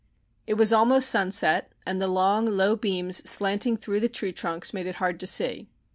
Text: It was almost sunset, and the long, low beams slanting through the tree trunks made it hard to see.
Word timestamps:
It 0.47 0.55
was 0.55 0.73
almost 0.73 1.09
sunset, 1.11 1.69
and 1.85 2.01
the 2.01 2.07
long, 2.07 2.47
low 2.47 2.75
beams 2.75 3.17
slanting 3.29 3.77
through 3.77 3.99
the 3.99 4.09
tree 4.09 4.31
trunks 4.33 4.73
made 4.73 4.87
it 4.87 4.95
hard 4.95 5.19
to 5.19 5.27
see. 5.27 5.69